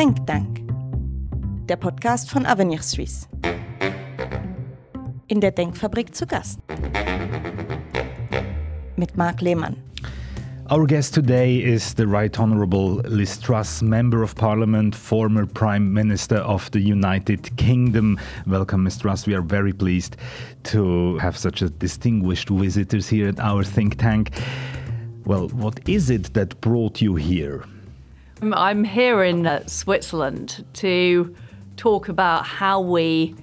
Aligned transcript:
Think 0.00 0.26
Tank, 0.26 0.62
der 1.68 1.76
Podcast 1.76 2.30
von 2.30 2.46
Avenir 2.46 2.80
Suisse. 2.80 3.28
In 5.26 5.42
der 5.42 5.50
Denkfabrik 5.50 6.14
zu 6.14 6.26
Gast. 6.26 6.58
Mit 8.96 9.14
Marc 9.18 9.42
Lehmann. 9.42 9.76
Our 10.70 10.86
guest 10.86 11.12
today 11.12 11.58
is 11.58 11.92
the 11.96 12.06
Right 12.06 12.34
Honourable 12.38 13.02
Liz 13.10 13.38
Truss, 13.38 13.82
Member 13.82 14.22
of 14.22 14.34
Parliament, 14.34 14.96
former 14.96 15.44
Prime 15.44 15.92
Minister 15.92 16.38
of 16.38 16.70
the 16.70 16.80
United 16.80 17.54
Kingdom. 17.58 18.18
Welcome, 18.46 18.84
Ms. 18.84 19.00
Truss. 19.00 19.26
We 19.26 19.34
are 19.34 19.42
very 19.42 19.74
pleased 19.74 20.16
to 20.72 21.18
have 21.18 21.36
such 21.36 21.60
a 21.60 21.68
distinguished 21.68 22.48
visitors 22.48 23.06
here 23.06 23.28
at 23.28 23.38
our 23.38 23.62
think 23.62 23.98
tank. 23.98 24.30
Well, 25.26 25.48
what 25.48 25.86
is 25.86 26.08
it 26.08 26.32
that 26.32 26.58
brought 26.62 27.02
you 27.02 27.16
here? 27.16 27.66
I'm 28.42 28.84
here 28.84 29.22
in 29.22 29.46
uh, 29.46 29.66
Switzerland 29.66 30.64
to 30.74 31.36
talk 31.76 32.08
about 32.08 32.46
how 32.46 32.80
we 32.80 33.34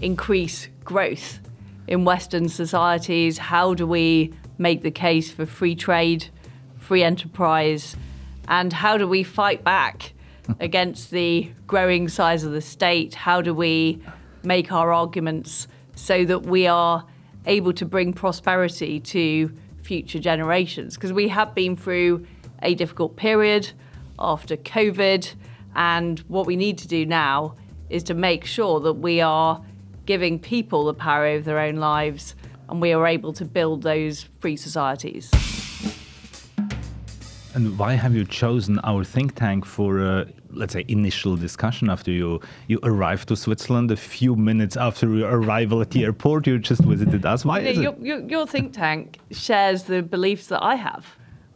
increase 0.00 0.68
growth 0.84 1.40
in 1.86 2.06
Western 2.06 2.48
societies. 2.48 3.36
How 3.36 3.74
do 3.74 3.86
we 3.86 4.32
make 4.56 4.82
the 4.82 4.90
case 4.90 5.30
for 5.30 5.44
free 5.44 5.74
trade, 5.74 6.28
free 6.78 7.04
enterprise, 7.04 7.94
and 8.48 8.72
how 8.72 8.96
do 8.96 9.06
we 9.06 9.22
fight 9.22 9.64
back 9.64 10.14
against 10.60 11.10
the 11.10 11.50
growing 11.66 12.08
size 12.08 12.42
of 12.42 12.52
the 12.52 12.62
state? 12.62 13.14
How 13.14 13.42
do 13.42 13.52
we 13.52 14.00
make 14.44 14.72
our 14.72 14.94
arguments 14.94 15.68
so 15.94 16.24
that 16.24 16.46
we 16.46 16.66
are 16.66 17.04
able 17.44 17.74
to 17.74 17.84
bring 17.84 18.14
prosperity 18.14 18.98
to 18.98 19.52
future 19.82 20.18
generations? 20.18 20.94
Because 20.94 21.12
we 21.12 21.28
have 21.28 21.54
been 21.54 21.76
through 21.76 22.26
a 22.62 22.74
difficult 22.74 23.14
period 23.16 23.72
after 24.18 24.56
COVID. 24.56 25.34
And 25.74 26.18
what 26.28 26.46
we 26.46 26.56
need 26.56 26.78
to 26.78 26.88
do 26.88 27.06
now 27.06 27.54
is 27.90 28.02
to 28.04 28.14
make 28.14 28.44
sure 28.44 28.80
that 28.80 28.94
we 28.94 29.20
are 29.20 29.62
giving 30.06 30.38
people 30.38 30.86
the 30.86 30.94
power 30.94 31.26
over 31.26 31.44
their 31.44 31.58
own 31.58 31.76
lives 31.76 32.34
and 32.68 32.80
we 32.80 32.92
are 32.92 33.06
able 33.06 33.32
to 33.32 33.44
build 33.44 33.82
those 33.82 34.24
free 34.40 34.56
societies. 34.56 35.30
And 37.54 37.78
why 37.78 37.94
have 37.94 38.14
you 38.14 38.24
chosen 38.24 38.78
our 38.84 39.02
think 39.04 39.34
tank 39.34 39.64
for 39.64 39.98
a, 39.98 40.26
let's 40.50 40.74
say, 40.74 40.84
initial 40.86 41.36
discussion 41.36 41.90
after 41.90 42.10
you, 42.10 42.40
you 42.68 42.78
arrived 42.82 43.28
to 43.28 43.36
Switzerland? 43.36 43.90
A 43.90 43.96
few 43.96 44.36
minutes 44.36 44.76
after 44.76 45.12
your 45.14 45.30
arrival 45.30 45.80
at 45.80 45.90
the 45.90 46.04
airport, 46.04 46.46
you 46.46 46.58
just 46.58 46.82
visited 46.84 47.24
us. 47.24 47.44
Why 47.44 47.60
is 47.60 47.78
your, 47.78 47.94
it? 47.94 48.00
Your, 48.00 48.20
your 48.20 48.46
think 48.46 48.74
tank 48.74 49.18
shares 49.30 49.84
the 49.84 50.02
beliefs 50.02 50.48
that 50.48 50.62
I 50.62 50.74
have, 50.76 51.06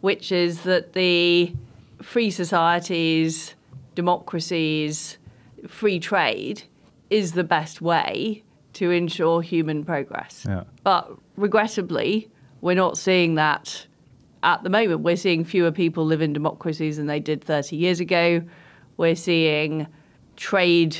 which 0.01 0.33
is 0.33 0.63
that 0.63 0.95
the 0.95 1.55
free 2.03 2.31
societies, 2.31 3.55
democracies, 3.95 5.19
free 5.67 5.99
trade 5.99 6.63
is 7.11 7.33
the 7.33 7.45
best 7.45 7.81
way 7.81 8.43
to 8.75 8.91
ensure 8.91 9.43
human 9.43 9.85
progress. 9.85 10.45
Yeah. 10.49 10.65
But 10.83 11.13
regrettably, 11.37 12.31
we're 12.61 12.75
not 12.75 12.97
seeing 12.97 13.35
that 13.37 13.87
at 14.43 14.63
the 14.63 14.71
moment. 14.71 15.01
We're 15.01 15.17
seeing 15.17 15.45
fewer 15.45 15.71
people 15.71 16.05
live 16.05 16.23
in 16.23 16.33
democracies 16.33 16.97
than 16.97 17.07
they 17.07 17.21
did 17.21 17.45
30 17.45 17.77
years 17.77 18.01
ago. 18.01 18.43
We're 18.97 19.17
seeing 19.17 19.87
trade 20.37 20.97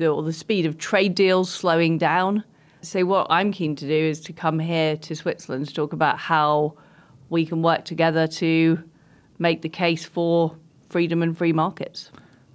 or 0.00 0.22
the 0.22 0.32
speed 0.32 0.66
of 0.66 0.76
trade 0.78 1.14
deals 1.14 1.50
slowing 1.50 1.98
down. 1.98 2.44
So, 2.80 3.04
what 3.04 3.26
I'm 3.30 3.52
keen 3.52 3.74
to 3.76 3.86
do 3.86 3.92
is 3.92 4.20
to 4.22 4.32
come 4.32 4.58
here 4.58 4.96
to 4.96 5.16
Switzerland 5.16 5.68
to 5.68 5.74
talk 5.74 5.92
about 5.92 6.18
how 6.18 6.74
we 7.28 7.44
can 7.44 7.62
work 7.62 7.84
together 7.84 8.26
to 8.26 8.82
make 9.38 9.62
the 9.62 9.68
case 9.68 10.04
for 10.04 10.56
freedom 10.88 11.22
and 11.22 11.36
free 11.36 11.52
markets. 11.52 12.10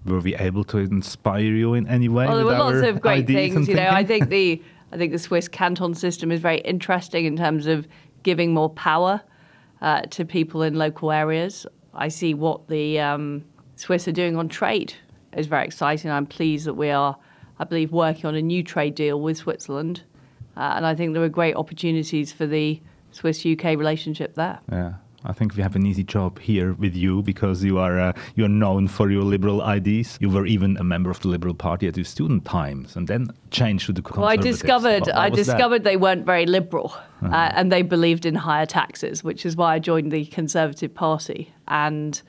Were 0.05 0.19
we 0.19 0.35
able 0.35 0.63
to 0.65 0.79
inspire 0.79 1.39
you 1.39 1.73
in 1.75 1.87
any 1.87 2.09
way? 2.09 2.27
Well, 2.27 2.37
there 2.37 2.45
were 2.45 2.57
lots 2.57 2.85
of 2.85 3.01
great 3.01 3.25
things. 3.25 3.67
You 3.67 3.75
know, 3.75 3.89
I 3.89 4.03
think 4.03 4.29
the 4.29 4.61
I 4.91 4.97
think 4.97 5.11
the 5.11 5.19
Swiss 5.19 5.47
canton 5.47 5.95
system 5.95 6.31
is 6.31 6.39
very 6.39 6.59
interesting 6.59 7.25
in 7.25 7.37
terms 7.37 7.67
of 7.67 7.87
giving 8.21 8.53
more 8.53 8.69
power 8.69 9.21
uh, 9.81 10.01
to 10.01 10.25
people 10.25 10.61
in 10.61 10.75
local 10.75 11.11
areas. 11.11 11.65
I 11.93 12.09
see 12.09 12.33
what 12.33 12.67
the 12.67 12.99
um, 12.99 13.43
Swiss 13.75 14.07
are 14.07 14.11
doing 14.11 14.35
on 14.35 14.49
trade 14.49 14.93
is 15.37 15.47
very 15.47 15.65
exciting. 15.65 16.11
I'm 16.11 16.25
pleased 16.25 16.65
that 16.65 16.75
we 16.75 16.89
are, 16.89 17.17
I 17.59 17.63
believe, 17.63 17.91
working 17.91 18.25
on 18.25 18.35
a 18.35 18.41
new 18.41 18.63
trade 18.63 18.95
deal 18.95 19.19
with 19.21 19.37
Switzerland, 19.37 20.03
uh, 20.57 20.73
and 20.75 20.85
I 20.85 20.95
think 20.95 21.13
there 21.13 21.23
are 21.23 21.29
great 21.29 21.55
opportunities 21.55 22.31
for 22.31 22.45
the 22.45 22.81
Swiss 23.11 23.45
UK 23.45 23.77
relationship 23.77 24.35
there. 24.35 24.59
Yeah. 24.71 24.93
I 25.25 25.31
think 25.31 25.55
we 25.55 25.63
have 25.63 25.75
an 25.75 25.85
easy 25.85 26.03
job 26.03 26.39
here 26.39 26.73
with 26.73 26.95
you 26.95 27.21
because 27.21 27.63
you 27.63 27.77
are 27.77 27.99
uh, 27.99 28.13
you 28.35 28.43
are 28.43 28.49
known 28.49 28.87
for 28.87 29.09
your 29.09 29.23
liberal 29.23 29.61
ideas. 29.61 30.17
You 30.19 30.29
were 30.29 30.45
even 30.45 30.75
a 30.77 30.83
member 30.83 31.09
of 31.09 31.21
the 31.21 31.29
Liberal 31.29 31.53
Party 31.53 31.87
at 31.87 31.95
your 31.95 32.03
student 32.05 32.43
times, 32.43 32.95
and 32.97 33.07
then 33.07 33.27
changed 33.49 33.85
to 33.85 33.93
the 33.93 34.01
Well, 34.15 34.25
I 34.25 34.35
discovered 34.35 34.89
I 34.89 34.95
was 34.97 35.05
that? 35.05 35.17
Uh-huh. 35.17 35.29
discovered 35.29 35.83
they 35.85 35.97
weren't 35.97 36.25
very 36.25 36.45
liberal, 36.45 36.93
uh, 37.21 37.51
and 37.53 37.71
they 37.71 37.83
believed 37.83 38.25
in 38.25 38.35
higher 38.35 38.65
taxes, 38.65 39.23
which 39.23 39.45
is 39.45 39.55
why 39.55 39.75
I 39.75 39.79
joined 39.79 40.11
the 40.11 40.25
Conservative 40.25 40.93
Party. 40.93 41.53
And 41.69 42.21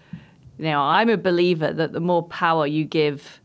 you 0.59 0.67
know, 0.67 0.81
I'm 0.81 1.09
a 1.09 1.17
believer 1.17 1.73
that 1.73 1.93
the 1.93 2.01
more 2.01 2.23
power 2.23 2.67
you 2.67 2.85
give 2.85 3.41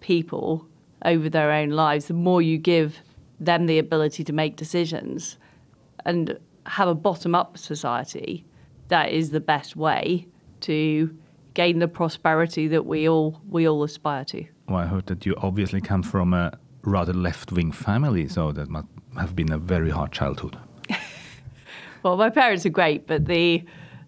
people 0.00 0.66
over 1.04 1.28
their 1.28 1.52
own 1.52 1.70
lives, 1.70 2.06
the 2.06 2.14
more 2.14 2.40
you 2.40 2.56
give 2.56 3.00
them 3.38 3.66
the 3.66 3.78
ability 3.78 4.24
to 4.24 4.32
make 4.32 4.56
decisions 4.56 5.36
and 6.06 6.38
have 6.64 6.88
a 6.88 6.94
bottom-up 6.94 7.58
society. 7.58 8.44
That 8.88 9.10
is 9.12 9.30
the 9.30 9.40
best 9.40 9.76
way 9.76 10.26
to 10.60 11.16
gain 11.54 11.78
the 11.78 11.88
prosperity 11.88 12.68
that 12.68 12.86
we 12.86 13.08
all 13.08 13.40
we 13.48 13.66
all 13.66 13.82
aspire 13.82 14.24
to. 14.26 14.44
Well, 14.68 14.78
I 14.78 14.86
heard 14.86 15.06
that 15.06 15.24
you 15.24 15.34
obviously 15.38 15.80
come 15.80 16.02
from 16.02 16.34
a 16.34 16.58
rather 16.82 17.12
left-wing 17.12 17.72
family, 17.72 18.28
so 18.28 18.52
that 18.52 18.68
must 18.68 18.86
have 19.18 19.34
been 19.34 19.50
a 19.50 19.58
very 19.58 19.90
hard 19.90 20.12
childhood. 20.12 20.58
Well, 22.02 22.16
my 22.16 22.30
parents 22.30 22.64
are 22.64 22.68
great, 22.70 23.08
but 23.08 23.24
the 23.24 23.64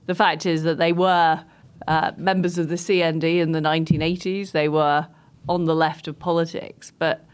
the 0.06 0.14
fact 0.14 0.46
is 0.46 0.62
that 0.62 0.78
they 0.78 0.92
were 0.92 1.42
uh, 1.88 2.12
members 2.16 2.56
of 2.56 2.68
the 2.68 2.76
CND 2.76 3.40
in 3.40 3.50
the 3.50 3.60
1980s. 3.60 4.52
They 4.52 4.68
were 4.68 5.08
on 5.48 5.64
the 5.64 5.74
left 5.74 6.06
of 6.06 6.16
politics, 6.16 6.92
but 6.96 7.26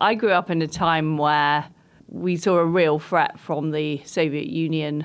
I 0.00 0.14
grew 0.14 0.30
up 0.30 0.50
in 0.50 0.62
a 0.62 0.68
time 0.68 1.18
where 1.18 1.66
we 2.06 2.36
saw 2.36 2.58
a 2.58 2.64
real 2.64 3.00
threat 3.00 3.40
from 3.40 3.72
the 3.72 4.00
Soviet 4.04 4.46
Union, 4.46 5.04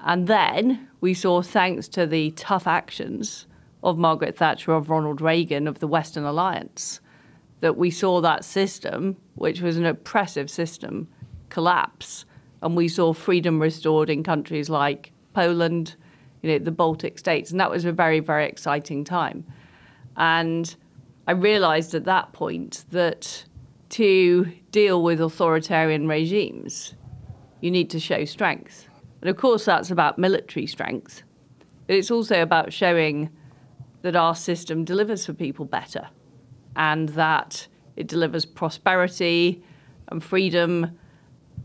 and 0.00 0.26
then 0.26 0.88
we 1.02 1.12
saw, 1.12 1.42
thanks 1.42 1.88
to 1.88 2.06
the 2.06 2.30
tough 2.30 2.66
actions 2.66 3.46
of 3.82 3.98
Margaret 3.98 4.38
Thatcher, 4.38 4.72
of 4.72 4.88
Ronald 4.88 5.20
Reagan, 5.20 5.66
of 5.66 5.80
the 5.80 5.88
Western 5.88 6.24
Alliance, 6.24 7.00
that 7.60 7.76
we 7.76 7.90
saw 7.90 8.20
that 8.20 8.44
system, 8.44 9.16
which 9.34 9.60
was 9.60 9.76
an 9.76 9.84
oppressive 9.84 10.48
system, 10.48 11.08
collapse, 11.48 12.24
and 12.62 12.76
we 12.76 12.86
saw 12.86 13.12
freedom 13.12 13.60
restored 13.60 14.08
in 14.08 14.22
countries 14.22 14.70
like 14.70 15.12
Poland, 15.34 15.96
you 16.40 16.52
know, 16.52 16.58
the 16.60 16.70
Baltic 16.70 17.18
states, 17.18 17.50
and 17.50 17.58
that 17.58 17.70
was 17.70 17.84
a 17.84 17.90
very, 17.90 18.20
very 18.20 18.46
exciting 18.46 19.02
time. 19.02 19.44
And 20.16 20.72
I 21.26 21.32
realised 21.32 21.96
at 21.96 22.04
that 22.04 22.32
point 22.32 22.84
that 22.90 23.44
to 23.90 24.52
deal 24.70 25.02
with 25.02 25.20
authoritarian 25.20 26.06
regimes, 26.06 26.94
you 27.60 27.72
need 27.72 27.90
to 27.90 27.98
show 27.98 28.24
strength. 28.24 28.88
And 29.22 29.30
of 29.30 29.36
course, 29.36 29.64
that's 29.64 29.90
about 29.90 30.18
military 30.18 30.66
strength, 30.66 31.22
but 31.86 31.94
it's 31.94 32.10
also 32.10 32.42
about 32.42 32.72
showing 32.72 33.30
that 34.02 34.16
our 34.16 34.34
system 34.34 34.84
delivers 34.84 35.24
for 35.24 35.32
people 35.32 35.64
better 35.64 36.08
and 36.74 37.08
that 37.10 37.68
it 37.94 38.08
delivers 38.08 38.44
prosperity 38.44 39.62
and 40.08 40.22
freedom. 40.22 40.98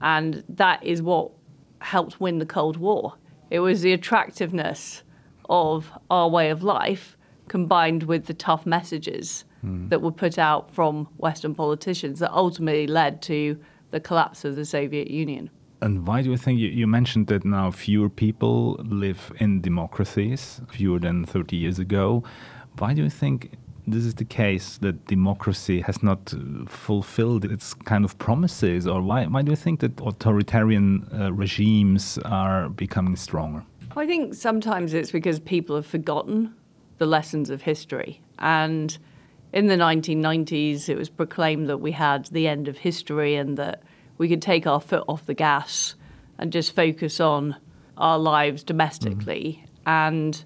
And 0.02 0.44
that 0.48 0.84
is 0.84 1.02
what 1.02 1.32
helped 1.80 2.22
win 2.22 2.38
the 2.38 2.46
Cold 2.46 2.78
War. 2.78 3.16
It 3.50 3.60
was 3.60 3.82
the 3.82 3.94
attractiveness 3.94 5.02
of 5.50 5.92
our 6.12 6.30
way 6.30 6.52
of 6.52 6.62
life 6.62 7.18
combined 7.48 8.04
with 8.04 8.26
the 8.26 8.34
tough 8.36 8.68
messages 8.68 9.46
hmm. 9.62 9.88
that 9.88 10.04
were 10.04 10.12
put 10.12 10.38
out 10.38 10.70
from 10.70 11.08
Western 11.18 11.56
politicians 11.56 12.20
that 12.20 12.32
ultimately 12.32 12.86
led 12.86 13.22
to 13.24 13.60
the 13.90 14.00
collapse 14.00 14.46
of 14.46 14.56
the 14.56 14.66
Soviet 14.66 15.10
Union. 15.10 15.50
And 15.82 16.08
why 16.08 16.22
do 16.22 16.32
you 16.32 16.38
think 16.38 16.60
you, 16.60 16.70
you 16.70 16.88
mentioned 16.88 17.28
that 17.28 17.46
now 17.46 17.72
fewer 17.72 18.10
people 18.10 18.76
live 18.84 19.32
in 19.40 19.62
democracies, 19.62 20.62
fewer 20.70 21.00
than 21.00 21.26
30 21.26 21.56
years 21.56 21.80
ago? 21.80 22.24
Why 22.80 22.94
do 22.94 23.04
you 23.04 23.10
think 23.10 23.52
this 23.86 24.04
is 24.04 24.16
the 24.16 24.26
case 24.26 24.78
that 24.80 25.06
democracy 25.08 25.82
has 25.82 26.04
not 26.04 26.34
uh, 26.34 26.66
fulfilled 26.68 27.46
its 27.46 27.74
kind 27.74 28.04
of 28.04 28.18
promises? 28.18 28.88
Or 28.88 29.02
why, 29.02 29.26
why 29.26 29.44
do 29.44 29.52
you 29.52 29.56
think 29.56 29.80
that 29.82 30.00
authoritarian 30.02 31.08
uh, 31.14 31.32
regimes 31.32 32.18
are 32.26 32.70
becoming 32.70 33.16
stronger? 33.16 33.64
I 33.96 34.06
think 34.06 34.34
sometimes 34.34 34.94
it's 34.94 35.12
because 35.12 35.40
people 35.40 35.76
have 35.76 35.86
forgotten 35.86 36.54
the 36.98 37.06
lessons 37.06 37.50
of 37.50 37.62
history. 37.62 38.22
And 38.40 38.98
in 39.54 39.68
the 39.68 39.76
1990s, 39.76 40.90
it 40.90 40.98
was 40.98 41.10
proclaimed 41.10 41.70
that 41.70 41.78
we 41.78 41.92
had 41.92 42.26
the 42.28 42.48
end 42.48 42.68
of 42.68 42.78
history 42.78 43.36
and 43.36 43.58
that 43.58 43.84
we 44.18 44.30
could 44.30 44.42
take 44.42 44.66
our 44.66 44.82
foot 44.82 45.04
off 45.08 45.26
the 45.26 45.34
gas 45.34 45.96
and 46.38 46.52
just 46.52 46.76
focus 46.76 47.20
on 47.20 47.56
our 47.98 48.20
lives 48.20 48.64
domestically. 48.64 49.66
And 49.86 50.44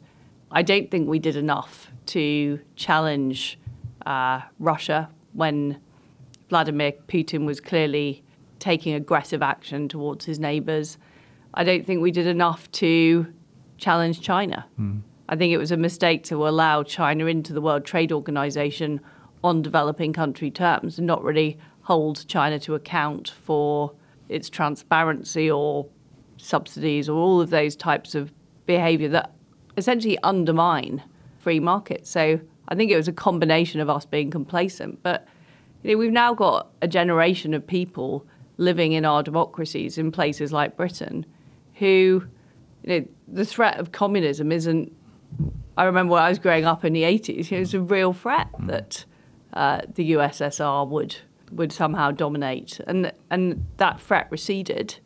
I 0.52 0.62
don't 0.62 0.90
think 0.90 1.08
we 1.08 1.20
did 1.20 1.36
enough 1.36 1.92
to 2.08 2.60
challenge 2.76 3.60
uh, 4.06 4.42
Russia 4.60 5.10
when 5.34 5.80
Vladimir 6.50 6.94
Putin 7.08 7.46
was 7.46 7.60
clearly 7.60 8.24
taking 8.60 8.94
aggressive 8.94 9.42
action 9.42 9.88
towards 9.88 10.26
his 10.26 10.40
neighbours. 10.40 10.98
I 11.54 11.64
don't 11.64 11.86
think 11.86 12.02
we 12.02 12.12
did 12.12 12.28
enough 12.28 12.72
to 12.74 13.28
challenge 13.78 14.22
China. 14.22 14.66
Mm. 14.80 15.02
I 15.28 15.36
think 15.36 15.54
it 15.54 15.58
was 15.58 15.72
a 15.72 15.78
mistake 15.78 16.24
to 16.26 16.48
allow 16.48 16.84
China 16.84 17.26
into 17.26 17.54
the 17.54 17.62
World 17.62 17.86
Trade 17.86 18.12
Organization 18.12 19.00
on 19.44 19.62
developing 19.62 20.14
country 20.14 20.52
terms 20.52 20.98
and 20.98 21.08
not 21.08 21.24
really 21.24 21.58
hold 21.92 22.26
China 22.26 22.58
to 22.58 22.74
account 22.74 23.34
for 23.44 23.92
its 24.30 24.50
transparency 24.50 25.52
or 25.52 25.86
subsidies 26.38 27.10
or 27.10 27.20
all 27.20 27.42
of 27.42 27.50
those 27.50 27.76
types 27.76 28.16
of 28.16 28.32
behavior 28.66 29.10
that 29.10 29.34
essentially 29.76 30.18
undermine 30.24 31.04
free 31.38 31.60
markets. 31.60 32.10
So 32.10 32.40
I 32.70 32.76
think 32.76 32.92
it 32.92 32.96
was 32.96 33.10
a 33.10 33.12
combination 33.12 33.82
of 33.82 33.90
us 33.90 34.06
being 34.06 34.32
complacent. 34.32 35.04
But 35.04 35.28
you 35.84 35.92
know, 35.92 35.98
we've 35.98 36.14
now 36.14 36.34
got 36.34 36.70
a 36.82 36.88
generation 36.88 37.54
of 37.54 37.68
people 37.68 38.26
living 38.56 38.94
in 38.94 39.04
our 39.04 39.22
democracies 39.22 39.98
in 39.98 40.14
places 40.14 40.54
like 40.54 40.78
Britain 40.78 41.26
who, 41.74 42.24
you 42.84 42.90
know, 42.90 43.06
the 43.28 43.44
threat 43.44 43.78
of 43.82 43.92
communism 43.92 44.54
isn't. 44.54 44.94
I 45.78 45.84
remember 45.84 46.14
when 46.14 46.24
I 46.24 46.30
was 46.30 46.40
growing 46.40 46.64
up 46.64 46.86
in 46.86 46.94
the 46.94 47.04
80s, 47.04 47.52
it 47.52 47.60
was 47.60 47.74
a 47.74 47.82
real 47.82 48.14
threat 48.14 48.48
mm. 48.54 48.68
that 48.68 49.04
uh, 49.52 49.82
the 49.94 50.14
USSR 50.14 50.88
would 50.88 51.18
would 51.52 51.72
somehow 51.72 52.12
dominate, 52.12 52.80
and 52.88 53.12
and 53.30 53.66
that 53.78 54.00
threat 54.00 54.28
receded, 54.30 55.00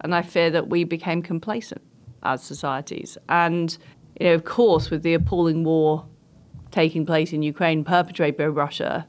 and 0.00 0.14
I 0.14 0.22
fear 0.22 0.50
that 0.50 0.68
we 0.68 0.84
became 0.84 1.22
complacent 1.22 1.82
as 2.22 2.42
societies, 2.42 3.18
and 3.28 3.76
you 4.18 4.26
know, 4.26 4.34
of 4.34 4.44
course, 4.44 4.90
with 4.90 5.02
the 5.02 5.14
appalling 5.14 5.64
war 5.64 6.06
taking 6.70 7.04
place 7.04 7.32
in 7.32 7.42
Ukraine 7.42 7.84
perpetrated 7.84 8.36
by 8.36 8.46
Russia, 8.46 9.06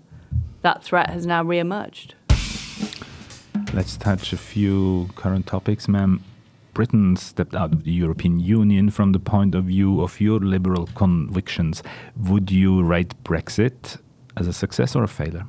that 0.62 0.84
threat 0.84 1.10
has 1.10 1.26
now 1.26 1.44
re-emerged. 1.44 2.16
Let's 3.74 3.98
touch 3.98 4.34
a 4.34 4.38
few 4.38 5.10
current 5.16 5.48
topics, 5.48 5.88
ma'am. 5.88 6.24
Britain 6.74 7.16
stepped 7.16 7.56
out 7.56 7.74
of 7.74 7.84
the 7.84 7.92
European 7.92 8.40
Union 8.40 8.90
from 8.90 9.12
the 9.12 9.20
point 9.20 9.56
of 9.56 9.66
view 9.66 10.02
of 10.02 10.20
your 10.22 10.40
liberal 10.40 10.88
convictions. 10.96 11.84
Would 12.18 12.50
you 12.50 12.82
rate 12.82 13.14
Brexit 13.24 13.98
as 14.38 14.48
a 14.48 14.54
success 14.54 14.96
or 14.96 15.04
a 15.04 15.08
failure? 15.08 15.46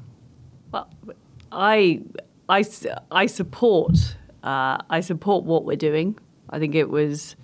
I, 1.53 2.01
I, 2.49 2.65
I 3.11 3.27
support 3.27 4.17
uh, 4.43 4.79
I 4.91 5.01
support 5.01 5.45
what 5.45 5.65
we're 5.65 5.77
doing. 5.77 6.19
I 6.51 6.59
think 6.59 6.75
it 6.75 6.91
was 6.91 7.37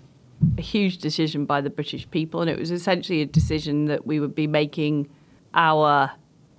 a 0.56 0.62
huge 0.62 0.98
decision 0.98 1.44
by 1.44 1.60
the 1.60 1.70
British 1.70 2.10
people, 2.10 2.40
and 2.40 2.50
it 2.50 2.58
was 2.58 2.70
essentially 2.70 3.22
a 3.22 3.26
decision 3.26 3.86
that 3.86 4.06
we 4.06 4.18
would 4.20 4.34
be 4.34 4.46
making 4.46 5.08
our 5.54 6.10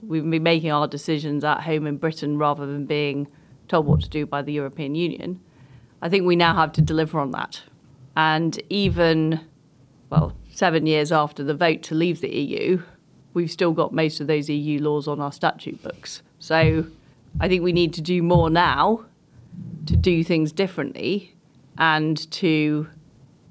we 0.02 0.22
would 0.22 0.32
be 0.32 0.40
making 0.40 0.72
our 0.72 0.88
decisions 0.88 1.44
at 1.44 1.62
home 1.62 1.86
in 1.86 1.98
Britain 1.98 2.38
rather 2.38 2.66
than 2.66 2.86
being 2.86 3.28
told 3.68 3.86
what 3.86 4.02
to 4.02 4.10
do 4.10 4.26
by 4.26 4.42
the 4.42 4.54
European 4.54 4.96
Union. 4.96 5.42
I 6.02 6.08
think 6.08 6.26
we 6.26 6.38
now 6.38 6.56
have 6.56 6.72
to 6.74 6.82
deliver 6.82 7.20
on 7.20 7.32
that, 7.32 7.62
and 8.16 8.62
even 8.70 9.42
well, 10.10 10.36
seven 10.50 10.86
years 10.86 11.12
after 11.12 11.44
the 11.44 11.54
vote 11.54 11.84
to 11.84 11.96
leave 11.96 12.22
the 12.22 12.34
EU, 12.34 12.82
we've 13.34 13.52
still 13.52 13.74
got 13.74 13.94
most 13.94 14.22
of 14.22 14.28
those 14.28 14.50
EU 14.50 14.80
laws 14.82 15.08
on 15.08 15.20
our 15.20 15.32
statute 15.32 15.84
books. 15.84 16.24
So 16.40 16.86
I 17.40 17.48
think 17.48 17.64
we 17.64 17.74
need 17.74 17.94
to 17.94 18.02
do 18.02 18.22
more 18.22 18.50
now 18.50 19.06
to 19.86 19.96
do 19.96 20.24
things 20.24 20.52
differently 20.52 21.36
and 21.78 22.30
to 22.32 22.88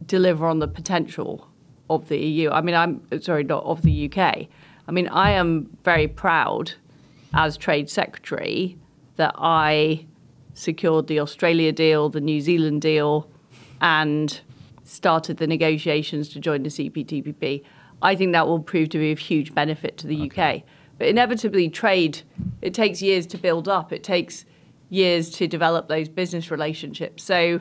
deliver 0.07 0.47
on 0.47 0.59
the 0.59 0.69
potential 0.69 1.49
of 1.91 2.09
the 2.09 2.19
EU. 2.19 2.51
I 2.51 2.61
mean, 2.61 2.75
I'm 2.75 3.03
sorry, 3.21 3.45
not 3.45 3.65
of 3.65 3.83
the 3.83 4.11
UK. 4.11 4.47
I 4.87 4.91
mean, 4.91 5.09
I 5.09 5.31
am 5.33 5.77
very 5.85 6.09
proud 6.09 6.73
as 7.35 7.57
Trade 7.57 7.91
Secretary 7.91 8.79
that 9.17 9.35
I 9.37 10.07
secured 10.55 11.07
the 11.07 11.21
Australia 11.21 11.73
deal, 11.73 12.09
the 12.09 12.21
New 12.21 12.41
Zealand 12.41 12.83
deal, 12.83 13.29
and 13.81 14.41
started 14.85 15.37
the 15.37 15.47
negotiations 15.47 16.29
to 16.31 16.41
join 16.41 16.63
the 16.63 16.71
CPTPP. 16.71 17.63
I 18.01 18.15
think 18.15 18.33
that 18.33 18.47
will 18.47 18.61
prove 18.61 18.89
to 18.91 18.99
be 18.99 19.13
of 19.13 19.19
huge 19.19 19.55
benefit 19.55 19.99
to 19.99 20.07
the 20.07 20.23
okay. 20.27 20.59
UK. 20.59 20.63
But 20.99 21.07
inevitably, 21.09 21.69
trade, 21.69 22.23
it 22.61 22.75
takes 22.75 23.01
years 23.01 23.27
to 23.29 23.39
build 23.39 23.69
up. 23.69 23.93
It 23.93 24.03
takes 24.03 24.45
years 24.91 25.31
to 25.31 25.47
develop 25.47 25.89
those 25.89 26.09
business 26.09 26.51
relationships. 26.51 27.23
So 27.23 27.61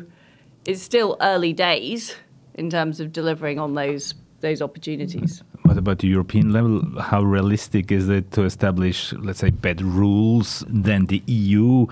it's 0.65 0.81
still 0.81 1.17
early 1.21 1.53
days 1.53 2.15
in 2.55 2.69
terms 2.69 2.99
of 2.99 3.13
delivering 3.13 3.59
on 3.59 3.75
those 3.75 4.15
those 4.41 4.61
opportunities. 4.61 5.41
What 5.63 5.77
about 5.77 5.99
the 5.99 6.07
European 6.07 6.53
level? 6.53 7.01
How 7.01 7.23
realistic 7.23 7.91
is 7.91 8.07
it 8.07 8.31
to 8.33 8.43
establish, 8.43 9.11
let's 9.13 9.39
say, 9.39 9.49
better 9.49 9.83
rules 9.83 10.63
than 10.67 11.07
the 11.07 11.23
EU 11.25 11.87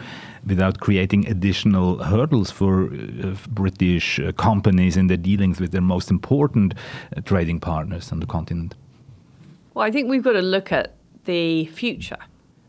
without 0.46 0.80
creating 0.80 1.28
additional 1.28 2.04
hurdles 2.04 2.52
for 2.52 2.86
uh, 2.86 3.36
British 3.50 4.20
uh, 4.20 4.32
companies 4.34 4.96
in 4.96 5.08
their 5.08 5.18
dealings 5.18 5.60
with 5.60 5.72
their 5.72 5.82
most 5.82 6.12
important 6.12 6.76
uh, 7.18 7.22
trading 7.22 7.60
partners 7.60 8.12
on 8.12 8.20
the 8.20 8.28
continent? 8.28 8.76
Well, 9.74 9.84
I 9.84 9.92
think 9.92 10.08
we've 10.08 10.24
got 10.24 10.34
to 10.34 10.42
look 10.42 10.72
at 10.72 10.94
the 11.26 11.66
future. 11.68 12.18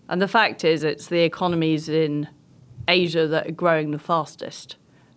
And 0.08 0.20
the 0.20 0.28
fact 0.28 0.64
is, 0.64 0.84
it's 0.84 1.06
the 1.06 1.20
economies 1.20 1.88
in 1.88 2.28
Asia 2.88 3.26
that 3.26 3.48
are 3.48 3.52
growing 3.52 3.90
the 3.90 3.98
fastest 3.98 4.76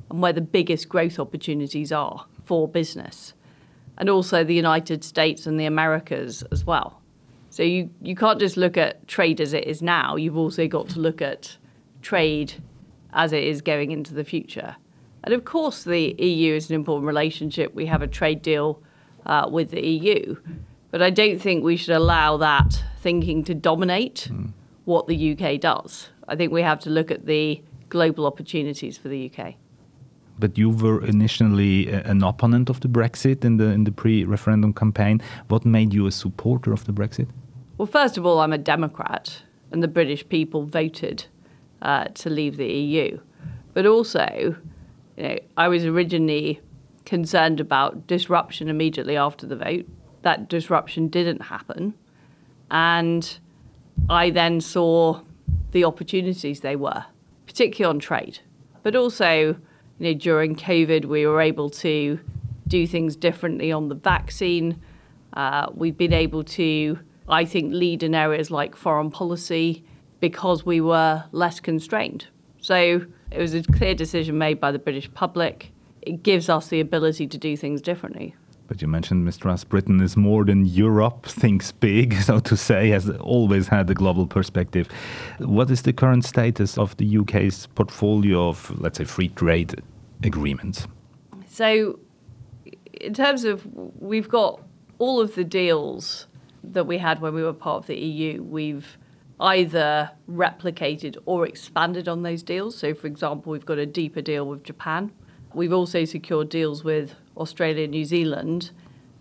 and 0.09 0.21
where 0.21 0.33
the 0.33 0.41
biggest 0.41 0.89
growth 0.89 1.19
opportunities 1.19 1.91
are 1.91 2.25
for 2.43 2.67
business. 2.67 3.33
And 3.97 4.09
also 4.09 4.43
the 4.43 4.55
United 4.55 5.03
States 5.03 5.45
and 5.45 5.59
the 5.59 5.65
Americas 5.65 6.43
as 6.51 6.65
well. 6.65 7.01
So 7.49 7.63
you, 7.63 7.89
you 8.01 8.15
can't 8.15 8.39
just 8.39 8.57
look 8.57 8.77
at 8.77 9.07
trade 9.07 9.41
as 9.41 9.53
it 9.53 9.65
is 9.65 9.81
now, 9.81 10.15
you've 10.15 10.37
also 10.37 10.67
got 10.67 10.89
to 10.89 10.99
look 10.99 11.21
at 11.21 11.57
trade 12.01 12.53
as 13.11 13.33
it 13.33 13.43
is 13.43 13.61
going 13.61 13.91
into 13.91 14.13
the 14.13 14.23
future. 14.23 14.75
And 15.23 15.33
of 15.33 15.45
course, 15.45 15.83
the 15.83 16.15
EU 16.17 16.53
is 16.53 16.69
an 16.69 16.75
important 16.75 17.07
relationship. 17.07 17.73
We 17.73 17.87
have 17.87 18.01
a 18.01 18.07
trade 18.07 18.41
deal 18.41 18.81
uh, 19.25 19.49
with 19.51 19.71
the 19.71 19.85
EU. 19.85 20.37
But 20.91 21.01
I 21.01 21.09
don't 21.09 21.39
think 21.39 21.63
we 21.63 21.75
should 21.75 21.95
allow 21.95 22.37
that 22.37 22.83
thinking 22.99 23.43
to 23.45 23.53
dominate 23.53 24.27
mm. 24.31 24.51
what 24.85 25.07
the 25.07 25.31
UK 25.37 25.59
does. 25.59 26.09
I 26.27 26.35
think 26.35 26.51
we 26.51 26.61
have 26.61 26.79
to 26.81 26.89
look 26.89 27.11
at 27.11 27.25
the 27.25 27.61
global 27.89 28.25
opportunities 28.25 28.97
for 28.97 29.07
the 29.07 29.31
UK. 29.31 29.55
But 30.39 30.57
you 30.57 30.69
were 30.69 31.03
initially 31.05 31.89
an 31.89 32.23
opponent 32.23 32.69
of 32.69 32.79
the 32.79 32.87
Brexit 32.87 33.43
in 33.43 33.57
the 33.57 33.65
in 33.65 33.83
the 33.83 33.91
pre-referendum 33.91 34.73
campaign. 34.73 35.21
What 35.49 35.65
made 35.65 35.93
you 35.93 36.07
a 36.07 36.11
supporter 36.11 36.71
of 36.71 36.85
the 36.85 36.93
Brexit? 36.93 37.27
Well, 37.77 37.87
first 37.87 38.17
of 38.17 38.25
all, 38.25 38.39
I'm 38.39 38.53
a 38.53 38.57
Democrat, 38.57 39.43
and 39.71 39.83
the 39.83 39.87
British 39.87 40.27
people 40.29 40.65
voted 40.65 41.25
uh, 41.81 42.05
to 42.05 42.29
leave 42.29 42.55
the 42.57 42.67
EU. 42.67 43.19
But 43.73 43.85
also, 43.85 44.55
you 45.17 45.23
know, 45.23 45.39
I 45.57 45.67
was 45.67 45.85
originally 45.85 46.61
concerned 47.05 47.59
about 47.59 48.07
disruption 48.07 48.69
immediately 48.69 49.17
after 49.17 49.45
the 49.45 49.55
vote. 49.55 49.85
That 50.21 50.49
disruption 50.49 51.07
didn't 51.07 51.43
happen. 51.43 51.93
And 52.71 53.39
I 54.09 54.29
then 54.29 54.61
saw 54.61 55.21
the 55.71 55.85
opportunities 55.85 56.61
they 56.61 56.75
were, 56.75 57.05
particularly 57.45 57.95
on 57.95 57.99
trade. 57.99 58.39
But 58.83 58.95
also, 58.95 59.55
you 59.99 60.13
know, 60.13 60.13
during 60.13 60.55
COVID, 60.55 61.05
we 61.05 61.25
were 61.25 61.41
able 61.41 61.69
to 61.71 62.19
do 62.67 62.87
things 62.87 63.15
differently 63.15 63.71
on 63.71 63.89
the 63.89 63.95
vaccine. 63.95 64.81
Uh, 65.33 65.67
we've 65.73 65.97
been 65.97 66.13
able 66.13 66.43
to, 66.43 66.99
I 67.27 67.45
think, 67.45 67.73
lead 67.73 68.03
in 68.03 68.15
areas 68.15 68.51
like 68.51 68.75
foreign 68.75 69.11
policy 69.11 69.83
because 70.19 70.65
we 70.65 70.81
were 70.81 71.23
less 71.31 71.59
constrained. 71.59 72.27
So 72.61 73.05
it 73.31 73.39
was 73.39 73.53
a 73.53 73.63
clear 73.63 73.95
decision 73.95 74.37
made 74.37 74.59
by 74.59 74.71
the 74.71 74.79
British 74.79 75.11
public. 75.13 75.71
It 76.01 76.23
gives 76.23 76.49
us 76.49 76.67
the 76.67 76.79
ability 76.79 77.27
to 77.27 77.37
do 77.37 77.55
things 77.55 77.81
differently. 77.81 78.35
But 78.69 78.83
you 78.83 78.87
mentioned, 78.87 79.27
Mr. 79.27 79.39
Truss, 79.39 79.63
Britain 79.63 79.99
is 79.99 80.15
more 80.15 80.45
than 80.45 80.63
Europe, 80.63 81.25
thinks 81.25 81.71
big, 81.71 82.13
so 82.21 82.39
to 82.39 82.55
say, 82.55 82.89
has 82.89 83.09
always 83.09 83.67
had 83.67 83.89
a 83.89 83.95
global 83.95 84.27
perspective. 84.27 84.87
What 85.39 85.71
is 85.71 85.81
the 85.81 85.91
current 85.91 86.23
status 86.23 86.77
of 86.77 86.95
the 86.97 87.17
UK's 87.17 87.65
portfolio 87.65 88.47
of, 88.47 88.79
let's 88.79 88.99
say, 88.99 89.05
free 89.05 89.29
trade 89.29 89.81
agreements? 90.23 90.87
So, 91.47 91.99
in 93.01 93.15
terms 93.15 93.43
of, 93.43 93.65
we've 93.99 94.29
got 94.29 94.61
all 94.99 95.19
of 95.19 95.33
the 95.33 95.43
deals 95.43 96.27
that 96.63 96.85
we 96.85 96.99
had 96.99 97.21
when 97.21 97.33
we 97.33 97.41
were 97.41 97.53
part 97.53 97.83
of 97.83 97.87
the 97.87 97.97
EU, 97.97 98.43
we've 98.43 98.99
either 99.39 100.11
replicated 100.29 101.17
or 101.25 101.47
expanded 101.47 102.07
on 102.07 102.21
those 102.21 102.43
deals. 102.43 102.77
So, 102.77 102.93
for 102.93 103.07
example, 103.07 103.51
we've 103.51 103.65
got 103.65 103.79
a 103.79 103.87
deeper 103.87 104.21
deal 104.21 104.45
with 104.45 104.63
Japan. 104.63 105.11
We've 105.55 105.73
also 105.73 106.05
secured 106.05 106.49
deals 106.49 106.83
with 106.83 107.15
Australia, 107.39 107.87
New 107.87 108.05
Zealand, 108.05 108.71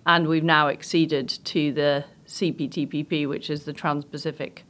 and 0.06 0.26
we've 0.26 0.44
now 0.44 0.68
acceded 0.68 1.28
to 1.28 1.72
the 1.72 2.04
CPTPP, 2.26 3.28
which 3.28 3.50
is 3.50 3.64
the 3.64 3.72
Trans 3.72 4.04
Pacific 4.04 4.64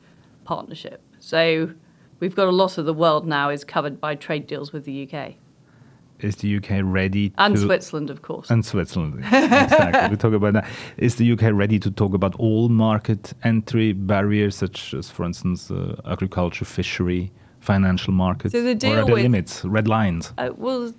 Partnership. 0.45 1.03
So 1.19 1.73
we've 2.21 2.35
got 2.35 2.49
a 2.49 2.53
lot 2.53 2.79
of 2.79 2.87
the 2.87 2.95
world 2.95 3.27
now 3.27 3.51
is 3.51 3.65
covered 3.65 4.01
by 4.01 4.15
trade 4.15 4.47
deals 4.47 4.73
with 4.73 4.85
the 4.85 5.09
UK. 5.09 5.35
is 6.21 6.37
the 6.37 6.57
UK 6.57 6.81
ready 6.83 7.33
and 7.39 7.55
to 7.55 7.61
Switzerland, 7.61 8.11
of 8.11 8.23
course, 8.23 8.51
and 8.51 8.65
Switzerland 8.65 9.19
exactly. 9.19 10.11
we 10.11 10.17
talk 10.17 10.33
about 10.33 10.55
that. 10.55 10.67
Is 10.97 11.17
the 11.17 11.33
UK 11.33 11.53
ready 11.53 11.79
to 11.79 11.91
talk 11.91 12.15
about 12.15 12.35
all 12.37 12.69
market 12.69 13.33
entry 13.45 13.93
barriers, 13.93 14.57
such 14.57 14.95
as, 14.95 15.11
for 15.11 15.25
instance, 15.25 15.71
uh, 15.71 16.01
agriculture, 16.05 16.65
fishery, 16.65 17.31
financial 17.61 18.13
markets, 18.13 18.53
so 18.53 18.63
the 18.63 18.75
deal 18.75 18.95
or 18.95 19.01
are 19.01 19.05
there 19.05 19.15
with, 19.15 19.23
limits, 19.23 19.65
red 19.65 19.87
lines? 19.87 20.33
Uh, 20.39 20.51
well, 20.57 20.93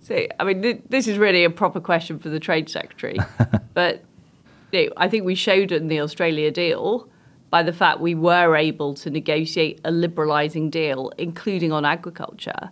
see, 0.00 0.28
I 0.38 0.44
mean, 0.44 0.62
th- 0.62 0.82
this 0.88 1.08
is 1.08 1.18
really 1.18 1.44
a 1.44 1.50
proper 1.50 1.80
question 1.80 2.18
for 2.18 2.28
the 2.28 2.40
trade 2.40 2.68
secretary, 2.68 3.18
but 3.74 4.04
you 4.72 4.86
know, 4.86 4.92
I 4.96 5.08
think 5.08 5.24
we 5.24 5.34
showed 5.34 5.72
in 5.72 5.88
the 5.88 6.00
Australia 6.00 6.50
deal 6.50 7.08
by 7.50 7.62
the 7.62 7.72
fact 7.72 8.00
we 8.00 8.14
were 8.14 8.56
able 8.56 8.94
to 8.94 9.10
negotiate 9.10 9.80
a 9.84 9.90
liberalising 9.90 10.70
deal, 10.70 11.12
including 11.18 11.72
on 11.72 11.84
agriculture 11.84 12.70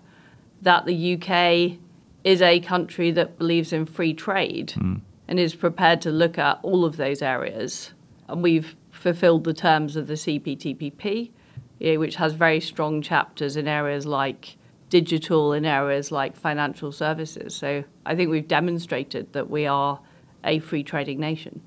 that 0.62 0.86
the 0.86 1.14
UK 1.14 1.78
is 2.24 2.40
a 2.42 2.58
country 2.60 3.10
that 3.12 3.38
believes 3.38 3.72
in 3.72 3.84
free 3.84 4.14
trade 4.14 4.72
mm. 4.76 5.00
and 5.28 5.38
is 5.38 5.54
prepared 5.54 6.00
to 6.00 6.10
look 6.10 6.38
at 6.38 6.58
all 6.62 6.84
of 6.84 6.96
those 6.96 7.22
areas. 7.22 7.92
And 8.28 8.42
we've 8.42 8.74
fulfilled 8.90 9.44
the 9.44 9.52
terms 9.52 9.94
of 9.94 10.06
the 10.06 10.14
CPTPP, 10.14 11.30
you 11.78 11.92
know, 11.92 12.00
which 12.00 12.16
has 12.16 12.32
very 12.32 12.60
strong 12.60 13.02
chapters 13.02 13.56
in 13.56 13.68
areas 13.68 14.06
like 14.06 14.56
digital, 15.00 15.52
in 15.52 15.64
areas 15.64 16.12
like 16.12 16.36
financial 16.36 16.92
services. 16.92 17.54
So 17.54 17.84
I 18.06 18.14
think 18.14 18.30
we've 18.30 18.46
demonstrated 18.46 19.32
that 19.32 19.50
we 19.50 19.66
are 19.66 20.00
a 20.44 20.60
free 20.60 20.84
trading 20.84 21.18
nation. 21.18 21.62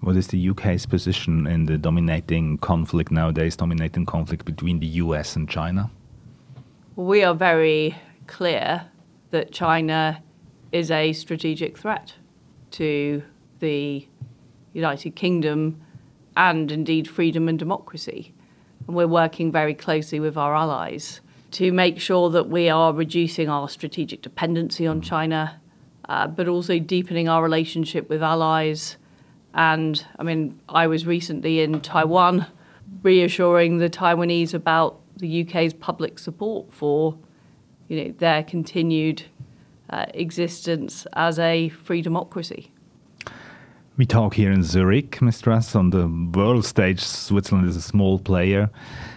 What 0.00 0.16
is 0.16 0.26
the 0.28 0.50
UK's 0.50 0.84
position 0.86 1.46
in 1.46 1.64
the 1.64 1.78
dominating 1.78 2.58
conflict 2.58 3.10
nowadays, 3.10 3.56
dominating 3.56 4.04
conflict 4.04 4.44
between 4.44 4.80
the 4.80 4.86
US 5.04 5.36
and 5.36 5.48
China? 5.48 5.90
we 6.96 7.22
are 7.22 7.34
very 7.34 7.94
clear 8.26 8.86
that 9.30 9.52
China 9.52 10.22
is 10.72 10.90
a 10.90 11.12
strategic 11.12 11.76
threat 11.76 12.14
to 12.70 13.22
the 13.60 14.08
United 14.72 15.14
Kingdom 15.14 15.80
and 16.36 16.72
indeed 16.72 17.06
freedom 17.06 17.48
and 17.48 17.58
democracy. 17.58 18.34
And 18.86 18.96
we're 18.96 19.06
working 19.06 19.52
very 19.52 19.74
closely 19.74 20.20
with 20.20 20.38
our 20.38 20.54
allies 20.54 21.20
to 21.56 21.72
make 21.72 21.98
sure 21.98 22.28
that 22.28 22.50
we 22.50 22.68
are 22.68 22.92
reducing 22.92 23.48
our 23.48 23.66
strategic 23.66 24.20
dependency 24.20 24.86
on 24.86 25.00
China, 25.00 25.58
uh, 26.06 26.26
but 26.26 26.46
also 26.46 26.78
deepening 26.78 27.30
our 27.30 27.42
relationship 27.42 28.10
with 28.10 28.22
allies. 28.22 28.98
And 29.54 30.04
I 30.18 30.22
mean, 30.22 30.60
I 30.68 30.86
was 30.86 31.06
recently 31.06 31.60
in 31.60 31.80
Taiwan 31.80 32.44
reassuring 33.02 33.78
the 33.78 33.88
Taiwanese 33.88 34.52
about 34.52 35.00
the 35.16 35.46
UK's 35.46 35.72
public 35.72 36.18
support 36.18 36.74
for 36.74 37.16
you 37.88 38.04
know, 38.04 38.14
their 38.18 38.42
continued 38.42 39.22
uh, 39.88 40.04
existence 40.12 41.06
as 41.14 41.38
a 41.38 41.70
free 41.70 42.02
democracy. 42.02 42.70
We 43.96 44.04
talk 44.04 44.34
here 44.34 44.52
in 44.52 44.62
Zurich, 44.62 45.12
Mr. 45.20 45.44
Truss. 45.44 45.74
On 45.74 45.88
the 45.88 46.06
world 46.06 46.66
stage, 46.66 47.00
Switzerland 47.00 47.66
is 47.66 47.76
a 47.76 47.80
small 47.80 48.18
player, 48.18 48.68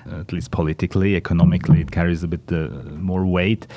at 0.10 0.32
least 0.32 0.52
politically. 0.52 1.18
Economically, 1.18 1.82
it 1.82 1.92
carries 1.92 2.24
a 2.24 2.28
bit 2.28 2.50
uh, 2.50 2.70
more 2.92 3.26
weight. 3.26 3.68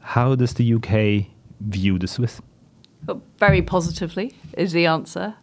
How 0.00 0.34
does 0.34 0.52
the 0.52 0.74
UK 0.74 1.30
view 1.60 1.98
the 1.98 2.06
Swiss? 2.06 2.42
Well, 3.06 3.22
very 3.38 3.62
positively 3.62 4.34
is 4.52 4.72
the 4.72 4.84
answer. 4.84 5.34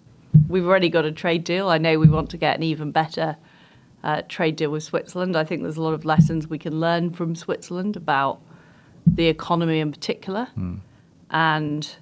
We've 0.48 0.67
already 0.67 0.89
got 0.89 1.03
a 1.05 1.12
trade 1.12 1.46
deal. 1.46 1.70
I 1.70 1.79
know 1.79 1.98
we 1.98 2.08
want 2.08 2.29
to 2.29 2.38
get 2.38 2.58
an 2.58 2.63
even 2.63 2.91
better 2.91 3.38
uh, 4.03 4.22
trade 4.29 4.55
deal 4.55 4.70
with 4.70 4.84
Switzerland. 4.84 5.36
I 5.36 5.43
think 5.43 5.63
there's 5.63 5.77
a 5.77 5.81
lot 5.81 5.96
of 5.96 6.05
lessons 6.05 6.48
we 6.48 6.60
can 6.60 6.79
learn 6.79 7.10
from 7.10 7.34
Switzerland 7.34 7.96
about 7.96 8.39
the 9.08 9.29
economy 9.29 9.79
in 9.79 9.91
particular. 9.91 10.50
Mm. 10.55 10.81
And 11.31 11.96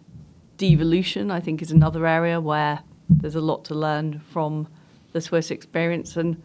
devolution, 0.58 1.32
I 1.32 1.40
think, 1.40 1.62
is 1.62 1.72
another 1.72 2.06
area 2.06 2.42
where 2.42 2.82
there's 3.10 3.36
a 3.36 3.42
lot 3.42 3.66
to 3.66 3.76
learn 3.76 4.20
from 4.20 4.68
the 5.14 5.22
Swiss 5.22 5.52
experience. 5.52 6.16
And 6.16 6.42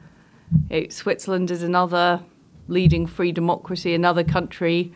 it, 0.71 0.93
Switzerland 0.93 1.51
is 1.51 1.63
another 1.63 2.21
leading 2.69 3.07
free 3.07 3.33
democracy, 3.33 3.95
another 3.95 4.25
country 4.25 4.93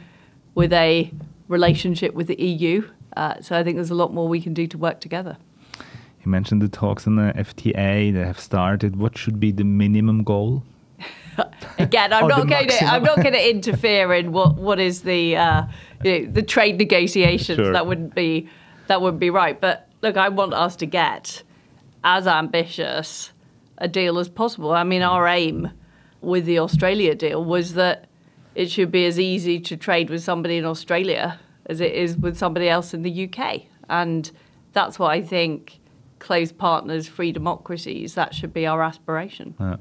with 0.54 0.72
a 0.72 1.12
relationship 1.48 2.14
with 2.14 2.26
the 2.26 2.40
EU. 2.40 2.88
Uh, 3.16 3.40
so 3.40 3.58
I 3.58 3.64
think 3.64 3.76
there's 3.76 3.90
a 3.90 3.94
lot 3.94 4.12
more 4.12 4.28
we 4.28 4.40
can 4.40 4.54
do 4.54 4.66
to 4.66 4.78
work 4.78 5.00
together. 5.00 5.36
You 6.24 6.30
mentioned 6.30 6.62
the 6.62 6.68
talks 6.68 7.06
on 7.06 7.16
the 7.16 7.32
FTA 7.36 8.12
that 8.14 8.26
have 8.26 8.40
started. 8.40 8.96
What 8.96 9.16
should 9.16 9.38
be 9.38 9.52
the 9.52 9.64
minimum 9.64 10.24
goal? 10.24 10.64
Again, 11.78 12.12
I'm 12.12 12.26
not 12.26 12.48
going 12.48 12.68
to. 12.68 12.84
I'm 12.84 13.04
not 13.04 13.16
going 13.16 13.32
to 13.32 13.50
interfere 13.50 14.12
in 14.14 14.32
what 14.32 14.56
what 14.56 14.80
is 14.80 15.02
the 15.02 15.36
uh, 15.36 15.62
you 16.02 16.26
know, 16.26 16.32
the 16.32 16.42
trade 16.42 16.78
negotiations. 16.78 17.56
Sure. 17.56 17.72
That 17.72 17.86
wouldn't 17.86 18.14
be 18.14 18.48
that 18.88 19.00
wouldn't 19.00 19.20
be 19.20 19.30
right. 19.30 19.60
But 19.60 19.88
look, 20.02 20.16
I 20.16 20.28
want 20.28 20.54
us 20.54 20.74
to 20.76 20.86
get 20.86 21.44
as 22.04 22.26
ambitious 22.26 23.32
a 23.78 23.88
deal 23.88 24.18
as 24.18 24.28
possible. 24.28 24.72
I 24.72 24.84
mean, 24.84 25.02
our 25.02 25.26
aim 25.26 25.70
with 26.20 26.46
the 26.46 26.58
Australia 26.58 27.14
deal 27.14 27.44
was 27.44 27.74
that 27.74 28.08
it 28.54 28.70
should 28.70 28.90
be 28.90 29.06
as 29.06 29.20
easy 29.20 29.60
to 29.60 29.76
trade 29.76 30.10
with 30.10 30.22
somebody 30.22 30.56
in 30.56 30.64
Australia 30.64 31.38
as 31.66 31.80
it 31.80 31.92
is 31.92 32.16
with 32.16 32.36
somebody 32.36 32.68
else 32.68 32.94
in 32.94 33.02
the 33.02 33.28
UK, 33.28 33.62
and 33.88 34.30
that's 34.72 34.98
what 34.98 35.10
I 35.10 35.22
think 35.22 35.80
close 36.18 36.50
partners, 36.50 37.06
free 37.06 37.30
democracies. 37.30 38.14
That 38.14 38.34
should 38.34 38.52
be 38.52 38.66
our 38.66 38.82
aspiration. 38.82 39.54
Yeah. 39.60 39.76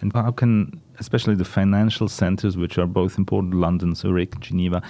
And 0.00 0.12
how 0.12 0.30
can, 0.30 0.80
especially 0.98 1.34
the 1.34 1.44
financial 1.44 2.08
centers, 2.08 2.56
which 2.56 2.78
are 2.78 2.86
both 2.86 3.18
important, 3.18 3.54
London, 3.54 3.94
Zurich, 3.94 4.38
Geneva, 4.38 4.82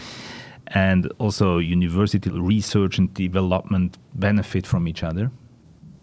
and 0.69 1.11
also 1.19 1.59
university 1.59 2.31
research 2.31 2.99
and 2.99 3.13
development 3.15 3.97
benefit 4.15 4.67
from 4.67 4.89
each 4.89 5.03
other? 5.03 5.31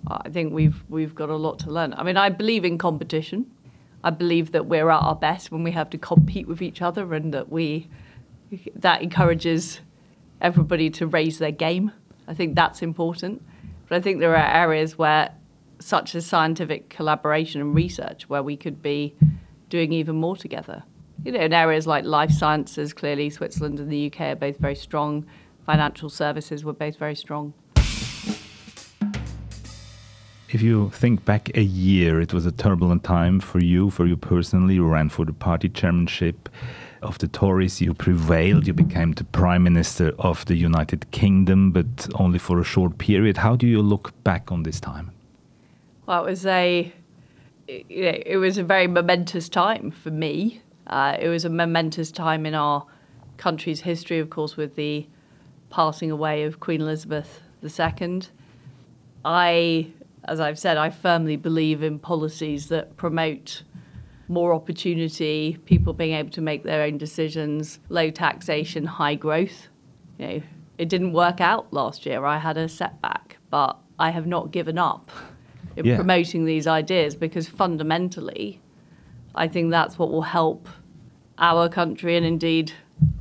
I 0.08 0.29
think 0.29 0.53
we've 0.53 0.84
we've 0.89 1.15
got 1.15 1.29
a 1.29 1.36
lot 1.36 1.60
to 1.60 1.72
learn. 1.72 1.93
I 1.93 2.03
mean, 2.03 2.17
I 2.17 2.29
believe 2.29 2.65
in 2.65 2.77
competition. 2.77 3.51
I 4.03 4.10
believe 4.10 4.51
that 4.51 4.65
we're 4.65 4.89
at 4.89 5.01
our 5.01 5.15
best 5.15 5.51
when 5.51 5.63
we 5.63 5.72
have 5.72 5.89
to 5.91 5.98
compete 5.98 6.48
with 6.48 6.62
each 6.62 6.81
other, 6.81 7.13
and 7.13 7.34
that 7.34 7.51
we 7.51 7.88
that 8.75 9.01
encourages 9.01 9.81
everybody 10.41 10.89
to 10.89 11.08
raise 11.08 11.38
their 11.38 11.51
game. 11.51 11.91
I 12.27 12.34
think 12.34 12.55
that's 12.55 12.81
important. 12.81 13.43
But 13.88 13.98
I 13.98 14.01
think 14.01 14.20
there 14.20 14.36
are 14.36 14.51
areas 14.51 14.98
where, 14.98 15.34
such 15.79 16.15
as 16.15 16.25
scientific 16.25 16.89
collaboration 16.89 17.62
and 17.62 17.75
research, 17.75 18.29
where 18.29 18.41
we 18.41 18.58
could 18.58 18.81
be 18.81 19.15
doing 19.70 19.91
even 19.93 20.15
more 20.15 20.36
together. 20.36 20.84
You 21.24 21.34
know, 21.34 21.39
in 21.39 21.53
areas 21.53 21.86
like 21.86 22.03
life 22.05 22.31
sciences, 22.31 22.93
clearly 22.93 23.29
Switzerland 23.29 23.79
and 23.79 23.91
the 23.91 24.08
UK 24.08 24.22
are 24.22 24.36
both 24.36 24.58
very 24.58 24.75
strong. 24.75 25.25
Financial 25.65 26.10
services 26.10 26.63
were 26.63 26.74
both 26.74 26.98
very 26.98 27.15
strong. 27.15 27.53
If 30.53 30.62
you 30.62 30.89
think 30.89 31.24
back 31.24 31.50
a 31.55 31.62
year, 31.62 32.20
it 32.20 32.34
was 32.34 32.46
a 32.46 32.51
turbulent 32.51 33.05
time 33.05 33.39
for 33.39 33.60
you, 33.60 33.89
for 33.89 34.05
you 34.05 34.17
personally. 34.17 34.75
You 34.75 34.86
ran 34.86 35.08
for 35.08 35.24
the 35.24 35.31
party 35.31 35.70
chairmanship 35.70 36.50
of 37.01 37.17
the 37.20 37.27
Tories, 37.27 37.79
you 37.79 37.93
prevailed. 37.93 38.67
You 38.67 38.74
became 38.74 39.13
the 39.13 39.24
Prime 39.24 39.63
Minister 39.63 40.13
of 40.20 40.46
the 40.46 40.55
United 40.55 41.10
Kingdom, 41.12 41.72
but 41.72 42.10
only 42.15 42.38
for 42.38 42.60
a 42.60 42.63
short 42.63 42.98
period. 42.98 43.38
How 43.38 43.55
do 43.55 43.65
you 43.65 43.81
look 43.81 44.12
back 44.24 44.51
on 44.51 44.63
this 44.63 44.79
time? 44.79 45.12
Well, 46.05 46.25
it 46.25 46.29
was 46.29 46.46
a 46.46 46.91
it 47.67 48.38
was 48.38 48.58
a 48.58 48.63
very 48.63 48.88
momentous 48.88 49.48
time 49.48 49.91
for 49.91 50.12
me. 50.12 50.62
Uh, 50.88 51.15
it 51.17 51.29
was 51.29 51.46
a 51.46 51.50
momentous 51.50 52.12
time 52.12 52.46
in 52.46 52.53
our 52.53 52.86
country's 53.38 53.81
history, 53.81 54.20
of 54.20 54.29
course, 54.29 54.58
with 54.58 54.75
the 54.75 55.08
passing 55.70 56.12
away 56.12 56.43
of 56.43 56.60
Queen 56.60 56.81
Elizabeth 56.81 57.41
II. 57.63 58.22
I, 59.24 59.88
as 60.25 60.39
I've 60.39 60.59
said, 60.59 60.77
I 60.77 60.89
firmly 60.89 61.35
believe 61.35 61.83
in 61.83 61.99
policies 61.99 62.67
that 62.69 62.95
promote 62.97 63.63
more 64.27 64.53
opportunity, 64.53 65.57
people 65.65 65.93
being 65.93 66.13
able 66.13 66.29
to 66.31 66.41
make 66.41 66.63
their 66.63 66.83
own 66.83 66.97
decisions, 66.97 67.79
low 67.89 68.09
taxation, 68.09 68.85
high 68.85 69.15
growth. 69.15 69.67
You 70.17 70.27
know, 70.27 70.41
it 70.77 70.89
didn't 70.89 71.13
work 71.13 71.41
out 71.41 71.71
last 71.73 72.05
year. 72.05 72.25
I 72.25 72.37
had 72.37 72.57
a 72.57 72.69
setback, 72.69 73.37
but 73.49 73.77
I 73.99 74.11
have 74.11 74.25
not 74.25 74.51
given 74.51 74.77
up 74.77 75.11
in 75.75 75.85
yeah. 75.85 75.95
promoting 75.95 76.45
these 76.45 76.67
ideas 76.67 77.15
because 77.15 77.49
fundamentally, 77.49 78.61
I 79.35 79.47
think 79.47 79.71
that's 79.71 79.99
what 79.99 80.11
will 80.11 80.21
help 80.21 80.67
our 81.37 81.67
country 81.67 82.15
and 82.15 82.25
indeed 82.25 82.73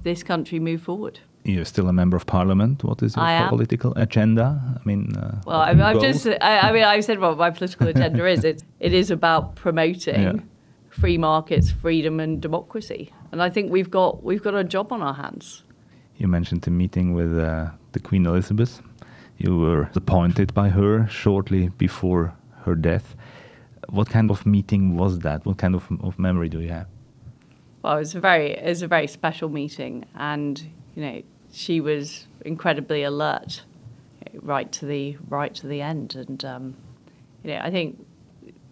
this 0.03 0.23
country 0.23 0.61
move 0.61 0.83
forward. 0.83 1.21
You're 1.51 1.65
still 1.65 1.89
a 1.89 1.93
member 1.93 2.17
of 2.17 2.27
parliament. 2.27 2.85
What 2.85 3.03
is 3.03 3.17
your 3.17 3.49
political 3.49 3.93
agenda? 3.97 4.61
I 4.77 4.81
mean, 4.85 5.17
uh, 5.17 5.41
well, 5.47 5.61
I, 5.61 5.75
have 5.75 6.01
just, 6.01 6.27
I, 6.27 6.59
I, 6.59 6.73
mean, 6.73 6.85
I've 6.85 7.05
said 7.05 7.19
what 7.19 7.37
my 7.39 7.51
political 7.51 7.89
agenda 7.95 8.27
is. 8.27 8.45
It, 8.45 8.63
it 8.79 8.93
is 8.93 9.11
about 9.11 9.57
promoting 9.57 10.23
yeah 10.23 10.33
free 10.91 11.17
markets, 11.17 11.71
freedom, 11.71 12.21
and 12.21 12.43
democracy. 12.43 13.13
And 13.33 13.43
I 13.43 13.49
think 13.49 13.71
we've 13.71 13.91
got 13.91 14.23
we've 14.23 14.43
got 14.43 14.55
a 14.55 14.65
job 14.65 14.93
on 14.93 15.03
our 15.03 15.15
hands. 15.15 15.63
You 16.17 16.29
mentioned 16.29 16.63
the 16.63 16.71
meeting 16.71 17.15
with 17.15 17.39
uh, 17.39 17.71
the 17.93 18.01
Queen 18.01 18.27
Elizabeth. 18.27 18.83
You 19.39 19.57
were 19.59 19.89
appointed 19.95 20.53
by 20.53 20.69
her 20.69 21.07
shortly 21.09 21.69
before 21.69 22.35
her 22.65 22.75
death. 22.75 23.17
What 23.89 24.11
kind 24.11 24.31
of 24.31 24.45
meeting 24.45 24.97
was 24.97 25.21
that? 25.21 25.47
What 25.47 25.57
kind 25.57 25.75
of, 25.75 25.89
of 26.03 26.19
memory 26.19 26.51
do 26.51 26.61
you 26.61 26.69
have? 26.69 26.87
Well, 27.83 27.97
it 27.97 28.01
was 28.01 28.15
a 28.15 28.21
very 28.21 28.51
it 28.53 28.69
was 28.69 28.83
a 28.83 28.89
very 28.89 29.07
special 29.07 29.49
meeting, 29.49 30.05
and 30.15 30.61
you 30.95 31.03
know 31.03 31.23
she 31.53 31.81
was 31.81 32.27
incredibly 32.45 33.03
alert 33.03 33.63
right 34.43 34.71
to 34.73 34.87
the 34.87 35.17
right 35.29 35.55
to 35.55 35.67
the 35.67 35.81
end. 35.81 36.15
And 36.15 36.45
um, 36.45 36.77
you 37.43 37.53
know, 37.53 37.61
I 37.63 37.71
think 37.71 38.07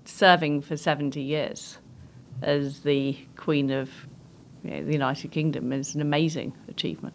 serving 0.04 0.62
for 0.62 0.76
70 0.76 1.20
years 1.20 1.78
as 2.42 2.80
the 2.80 3.16
Queen 3.37 3.70
of 3.70 3.90
you 4.64 4.70
know, 4.70 4.85
the 4.85 4.92
United 4.92 5.30
Kingdom 5.30 5.73
is 5.73 5.94
an 5.94 6.00
amazing 6.00 6.52
achievement. 6.68 7.14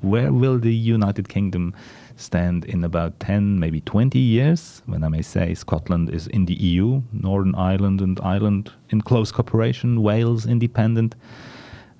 Where 0.00 0.32
will 0.32 0.58
the 0.58 0.74
United 0.74 1.28
Kingdom 1.28 1.74
stand 2.16 2.64
in 2.64 2.82
about 2.82 3.18
10, 3.20 3.58
maybe 3.60 3.80
20 3.82 4.18
years, 4.18 4.82
when 4.86 5.04
I 5.04 5.08
may 5.08 5.22
say 5.22 5.54
Scotland 5.54 6.10
is 6.10 6.26
in 6.26 6.46
the 6.46 6.54
EU, 6.54 7.02
Northern 7.12 7.54
Ireland 7.54 8.00
and 8.00 8.20
Ireland 8.20 8.72
in 8.90 9.00
close 9.00 9.30
cooperation, 9.30 10.02
Wales 10.02 10.44
independent, 10.44 11.14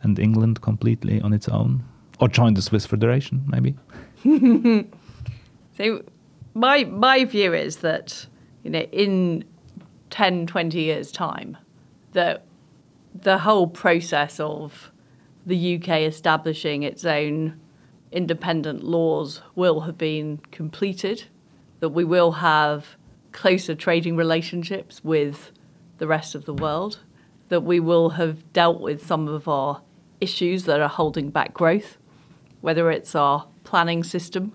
and 0.02 0.18
England 0.18 0.60
completely 0.60 1.20
on 1.20 1.32
its 1.32 1.48
own? 1.48 1.84
Or 2.20 2.28
join 2.28 2.54
the 2.54 2.62
Swiss 2.62 2.86
Federation, 2.86 3.44
maybe? 3.48 3.74
so, 5.76 6.02
my, 6.54 6.84
my 6.84 7.24
view 7.24 7.52
is 7.52 7.78
that 7.78 8.26
you 8.62 8.70
know, 8.70 8.80
in 8.92 9.44
10, 10.10 10.46
20 10.46 10.80
years' 10.80 11.10
time, 11.10 11.56
that 12.12 12.44
the 13.14 13.38
whole 13.38 13.66
process 13.66 14.38
of 14.40 14.90
the 15.44 15.76
UK 15.76 16.00
establishing 16.00 16.82
its 16.82 17.04
own 17.04 17.58
independent 18.12 18.84
laws 18.84 19.42
will 19.54 19.80
have 19.80 19.98
been 19.98 20.38
completed, 20.50 21.24
that 21.80 21.88
we 21.88 22.04
will 22.04 22.32
have 22.32 22.96
closer 23.32 23.74
trading 23.74 24.14
relationships 24.14 25.02
with 25.02 25.50
the 25.98 26.06
rest 26.06 26.34
of 26.34 26.44
the 26.44 26.54
world, 26.54 27.00
that 27.48 27.62
we 27.62 27.80
will 27.80 28.10
have 28.10 28.52
dealt 28.52 28.80
with 28.80 29.04
some 29.04 29.26
of 29.26 29.48
our 29.48 29.82
issues 30.22 30.64
that 30.64 30.80
are 30.80 30.88
holding 30.88 31.30
back 31.30 31.52
growth, 31.52 31.98
whether 32.60 32.90
it's 32.90 33.14
our 33.14 33.46
planning 33.64 34.04
system 34.04 34.54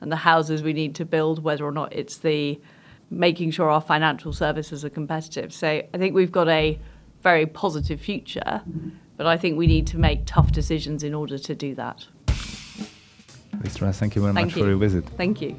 and 0.00 0.10
the 0.10 0.16
houses 0.16 0.62
we 0.62 0.72
need 0.72 0.94
to 0.96 1.04
build, 1.04 1.42
whether 1.42 1.64
or 1.64 1.72
not 1.72 1.92
it's 1.92 2.18
the 2.18 2.60
making 3.10 3.52
sure 3.52 3.70
our 3.70 3.80
financial 3.80 4.32
services 4.32 4.84
are 4.84 4.90
competitive. 4.90 5.52
So 5.52 5.68
I 5.68 5.98
think 5.98 6.14
we've 6.14 6.32
got 6.32 6.48
a 6.48 6.78
very 7.22 7.46
positive 7.46 8.00
future, 8.00 8.62
but 9.16 9.26
I 9.26 9.36
think 9.36 9.56
we 9.56 9.66
need 9.66 9.86
to 9.88 9.98
make 9.98 10.26
tough 10.26 10.50
decisions 10.52 11.02
in 11.02 11.14
order 11.14 11.38
to 11.38 11.54
do 11.54 11.74
that. 11.76 12.06
Liz 13.62 13.76
Truss, 13.76 13.98
thank 13.98 14.16
you 14.16 14.22
very 14.22 14.34
thank 14.34 14.48
much 14.48 14.56
you. 14.56 14.62
for 14.64 14.68
your 14.68 14.78
visit. 14.78 15.04
Thank 15.16 15.40
you. 15.40 15.56